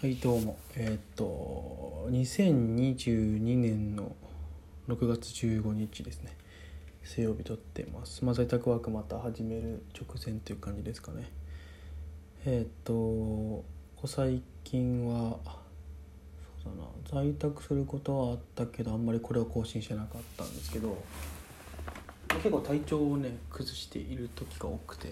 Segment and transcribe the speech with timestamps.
[0.00, 0.56] はいどうも。
[0.76, 4.14] えーっと2022年の
[4.86, 6.36] 6月15日ですね。
[7.02, 8.24] 水曜日撮ってます。
[8.24, 11.28] まあ在宅ワークまた始める直前という感じですかね。
[12.46, 13.64] えーっとこ
[13.96, 15.40] こ最近は
[16.62, 17.24] そうだな。
[17.24, 20.96] 在宅することはあったけどあんまりこれを更新してなかったんですけど
[22.28, 25.08] 結構体調をね崩している時が多くて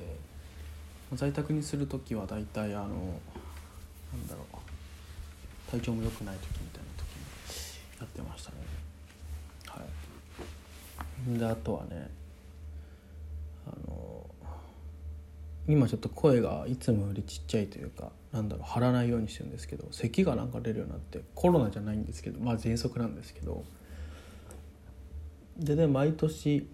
[1.14, 2.92] 在宅にする時は大体あのなん
[5.70, 8.56] 体調も良くない時みたいな時にやってましたね。
[9.66, 9.82] は
[11.34, 11.38] い。
[11.38, 12.08] であとはね
[13.66, 14.26] あの
[15.68, 23.64] 今ちょっと声がいつもよりちっちゃいというかなんだろう張らないようにしてるんですけど咳がなんか出るようになってコロナじゃないんですけどまあ喘息なんですけど。
[25.58, 26.68] でね毎年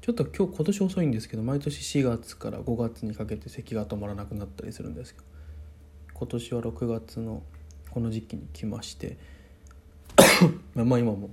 [0.00, 5.14] ちょっと今日今年遅いんですけど毎年4月から5月にかけて咳が止まらなくなったりするんです
[6.12, 7.42] 今年は6月の
[7.94, 9.16] この時期に来まして
[10.74, 11.30] まあ今も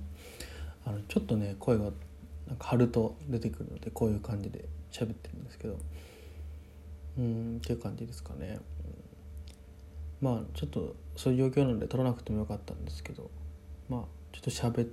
[0.86, 1.86] あのちょっとね声が
[2.46, 5.76] なんか張ると出てくるのでこういう感じで喋ってるんですけど
[7.18, 8.60] うんっていう感じですかね、
[10.22, 13.28] うん、まあちょっとそういう状況なので撮らなくてもよかったんですけど
[13.88, 14.88] まあちょっと喋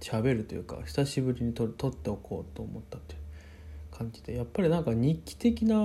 [0.00, 5.76] 喋るというか久しぶりに撮撮っておこうと思ったっていう感じでやっぱりなんか日記的な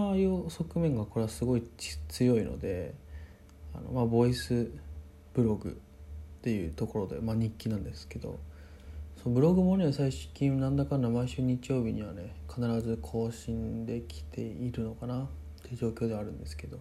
[0.50, 1.64] 側面がこれはすごい
[2.08, 2.96] 強いので
[3.76, 4.72] あのまあボイス
[5.34, 8.40] ブログっていうところで、まあ、日記なんですけど
[9.24, 15.28] そうブログもね最近なんだかんだ毎週日曜日にはね必ず更新できているのかなっ
[15.70, 16.80] て状況ではあるんですけど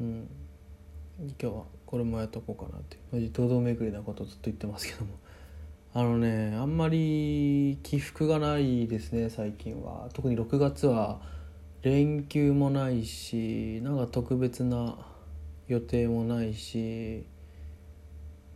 [0.00, 0.28] うん。
[1.20, 5.18] 今日はこれもやっとこうかなってマジ堂々巡りなことずっと言ってますけども。
[5.94, 10.08] あのねあんまり起伏がないですね最近は。
[10.12, 11.20] 特に6月は
[11.82, 14.96] 連休もないしなんか特別な
[15.66, 17.24] 予定もないし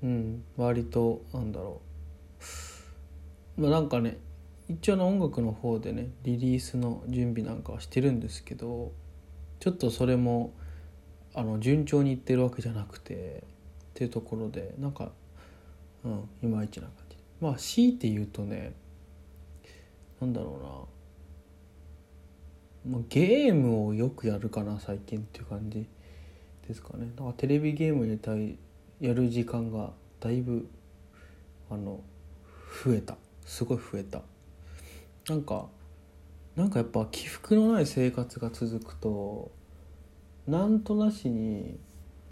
[0.03, 0.45] うん。
[0.57, 1.81] 割となんだろ
[3.57, 3.61] う。
[3.61, 4.19] まあなんかね
[4.69, 8.93] 一応の音楽の方でねリリースの準備なんかはしてるんですけど
[9.61, 10.55] ちょっとそれも
[11.35, 15.13] あの順調にいってるわけじゃなくてっていうところでなんか
[16.05, 17.17] うんいまいちな感じ。
[17.41, 18.73] まあ強いて言うとね
[20.21, 20.89] なんだろ
[22.87, 25.87] うな、まあ、ゲームをよくやるかな最近っていう感じ
[26.67, 27.11] ですかね。
[27.17, 28.57] だからテレビゲームやりたい
[29.03, 29.91] やる時間が
[30.21, 30.69] だいぶ
[31.69, 32.01] あの
[32.85, 33.17] 増えた。
[33.45, 34.23] すごい増えた。
[35.29, 35.67] なんか
[36.55, 39.51] なんかやっぱ起伏のない生活が続くと
[40.47, 41.79] なんとなしに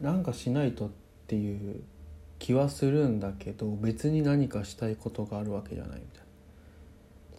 [0.01, 0.91] なんかしないとっ
[1.27, 1.83] ていう
[2.39, 6.25] 気はするんだけど別に何かしたいことがあるわけじゃないみたいな。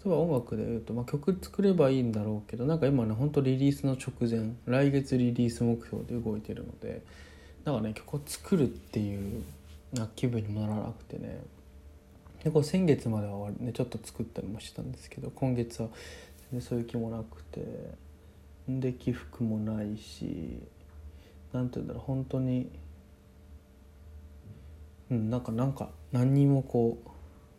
[0.04, 7.02] 例えば音楽で言うと、まあ、曲作ればいいんだろうけどなんか今ねほんとリリースの直前来月リリース目標で動いてるので
[7.66, 9.44] なんかね曲を作るっていう
[9.94, 11.42] な気分にもならなくてね
[12.40, 15.90] 結構先月までは、ね、ちょっと作ったりもしたんですけど今月は
[16.52, 17.62] 全然そういう気もなくて
[18.68, 20.60] で起伏もないし
[21.54, 22.72] 何て言うんだろう本当に
[25.12, 26.98] うんなんかなんか何にもこ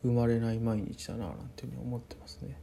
[0.02, 2.56] う生まれない毎日だななんていうふうに思ってますね。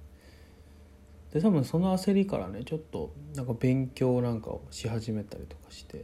[1.32, 6.04] で多分その焦りからねちょっとなんか勉強なんかをし始めたりとかして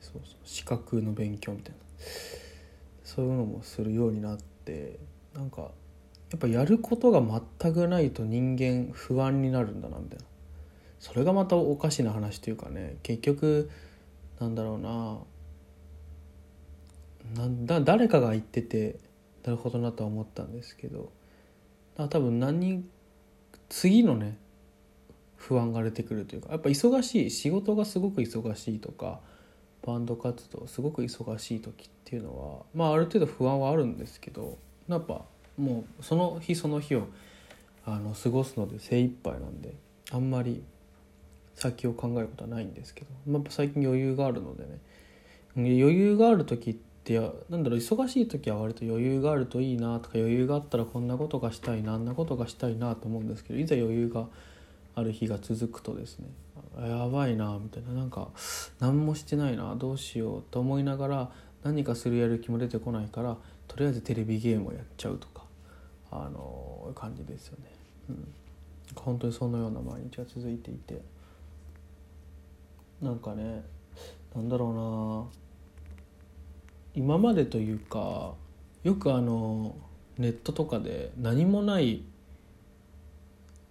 [0.00, 0.36] そうそう。
[0.44, 1.78] 資格の勉強みたいな。
[3.04, 4.98] そういうのもするようになって
[5.34, 10.24] なんかやっぱやることが全くないと人間不安になるんだなみたいな。
[11.00, 13.70] それがまたおかしな話というかね結局
[14.40, 15.18] なんだろうな
[17.36, 18.98] なんだ誰かが言ってて
[19.44, 21.12] なるほどなとは思ったんですけど
[21.96, 22.88] 多分何人
[23.68, 24.38] 次のね
[25.36, 29.20] 不安が出てくるというかやっぱ忙しい仕事がすごく忙しいとか
[29.86, 34.58] バンド活動すごく忙しい時っていうのはまあある程度不安はあるんですけど
[34.88, 35.22] やっぱ
[35.56, 37.06] もうその日その日を
[37.84, 39.74] あの過ごすので精一杯なんで
[40.10, 40.62] あんまり
[41.54, 44.78] 先を考えることはないんですけど、やっぱ最近余裕があるのでね。
[45.56, 54.26] 余裕がある時ってやなんだろう忙しい時は割と余裕があるといいなとか余裕があったらこんなことがしたいなあんなことがしたいなと思うんですけどいざ余裕が
[54.98, 56.28] ある日が続くとですね
[56.78, 57.92] やばいなみたいな。
[57.92, 58.28] なんか
[58.78, 61.30] 何もしてないなどうしようと思いながら
[61.64, 63.36] 何かするやる気も出てこないから
[63.66, 65.42] とりあえずテレビゲームをやっちゃうとか
[66.10, 67.64] あの感じですよね。
[68.10, 68.34] うん、
[68.94, 71.00] 本当にそのような毎日が続いていて。
[73.00, 73.62] なんかね
[74.34, 75.24] なんだろうな。
[76.94, 78.34] 今までというか
[78.82, 79.76] よくあの
[80.16, 82.02] ネットとかで何もない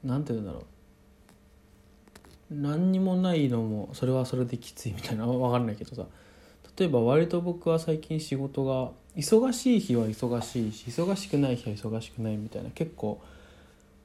[0.03, 0.63] なんて言うんだろう。
[2.50, 6.06] 何にもないのもそれはそれできついみたいな分かんないけどさ
[6.78, 13.20] 例えば割と僕は最近仕事が忙しい日は忙しいし忙しくない日は忙しくないみたいな結構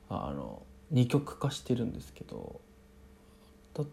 [0.08, 2.60] あの二極化してるんですけど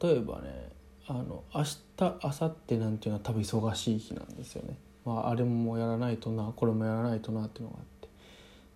[0.01, 0.69] 例えばね
[1.07, 4.78] あの明日明後日なんていうのは多分忙しい日なんですよね。
[5.06, 8.07] まあ、あれもやらないとなこれもやらないとなっていうのがあって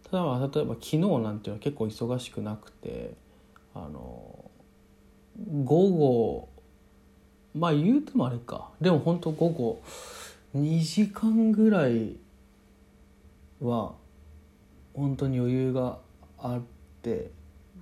[0.10, 3.14] ただまあ例えば昨日なんていうのは結構忙しくなくて
[3.76, 4.43] あの
[5.64, 6.50] 午後
[7.56, 8.70] まあ言うてもあれか。
[8.82, 9.82] でも本当午後
[10.56, 12.16] 2時間ぐらい
[13.62, 13.94] は
[14.94, 15.98] 本当に余裕が
[16.38, 16.62] あっ
[17.02, 17.32] て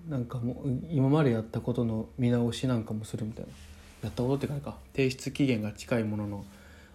[0.09, 3.51] なんかもう今までやったことの見直しなんかもするみたいな。
[4.04, 4.77] やったことってかか。
[4.95, 6.45] 提出期限が近いものの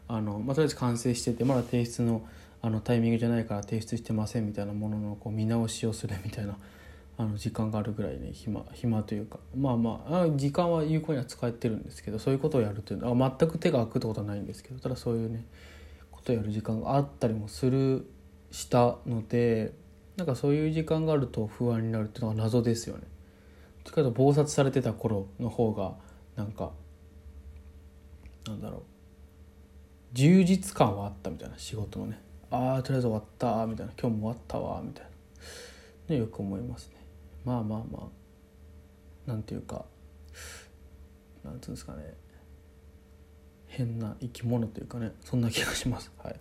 [0.09, 2.23] あの、まあ、とりあえず完成しててまだ提出の
[2.63, 6.57] あのタイミングじゃないから提出してませんみたいなもののこう見直しをするみたいな。
[7.19, 15.47] あの時間があるぐらいね暇暇というかまあまあ時間は有効には使えてるんですけどそういうことをやるというのは全く手が空くってことはないんですけどただそういうね
[16.11, 18.07] ことをやる時間があったりもする
[18.51, 19.73] したので
[20.17, 23.03] なんかそういう時間があると不安になるっていうのが謎ですよね。
[23.85, 25.95] というか暴殺されてた頃の方が
[26.37, 26.73] なんか
[28.47, 28.83] なんだろう
[30.13, 32.21] 充実感はあったみたいな仕事のね。
[32.51, 33.93] ああとりあえず終わったみたいな。
[34.01, 35.05] 今日も終わったわみたい
[36.09, 36.15] な。
[36.15, 36.96] ねよく思いますね。
[37.47, 38.11] まあまあま
[39.27, 39.87] あなんていうか
[41.45, 42.13] なんていうんですかね。
[43.69, 46.11] 変な生き物というかねそんな気がします。
[46.19, 46.35] はい、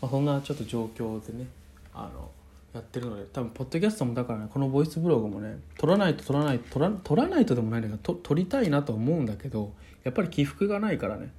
[0.00, 1.46] まあ、そんなちょっと状況でね
[1.92, 2.30] あの
[2.72, 9.72] やってるので多分ポッドキャストもだからねこのボイスブログもね撮らないと撮らないと撮らないとでもないんだけど撮りたいなと思うんだけど
[10.04, 11.32] やっぱり起伏がないからね。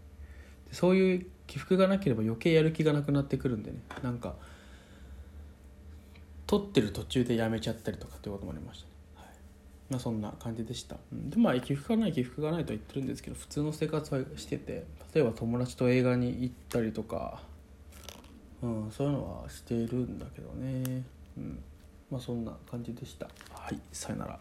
[0.71, 3.77] そういう起伏がなければ余計やる気がなくなってくるんでね。
[4.03, 4.35] なんか
[6.45, 8.85] 撮ってる途中でやめちゃったりとかっていうこともありました。
[8.87, 8.91] ね、
[9.89, 17.41] まあ、そんな感じでした、うん、でまあ起伏がない起伏がないとは言ってるんですけど普通の生活はしてて例えば友達と映画に行ったりとか、
[18.61, 21.03] うん、そういうのはしているんだけどね。
[21.37, 21.59] うん。
[22.11, 23.27] まあそんな感じでした。
[23.51, 23.79] はい。
[23.91, 24.39] さよなら。